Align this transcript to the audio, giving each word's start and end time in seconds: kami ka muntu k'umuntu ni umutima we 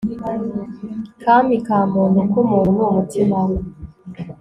kami 1.23 1.55
ka 1.67 1.79
muntu 1.93 2.19
k'umuntu 2.31 2.69
ni 2.75 2.81
umutima 2.89 3.37
we 3.47 3.57